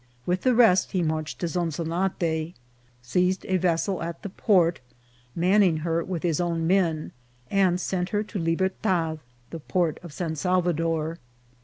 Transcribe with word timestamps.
With 0.25 0.41
the 0.41 0.55
rest 0.55 0.93
he 0.93 1.03
marched 1.03 1.37
to 1.41 1.47
Zonzonate, 1.47 2.55
seized 3.03 3.45
a 3.45 3.57
vessel 3.57 4.01
at 4.01 4.23
the 4.23 4.29
port, 4.31 4.79
manning 5.35 5.77
her 5.85 6.03
with 6.03 6.23
his 6.23 6.41
own 6.41 6.65
men, 6.65 7.11
and 7.51 7.79
sent 7.79 8.09
her 8.09 8.23
to 8.23 8.39
Libertad, 8.39 9.19
the 9.51 9.59
port 9.59 9.99
of 10.01 10.11
San 10.11 10.35
Salvador. 10.35 11.19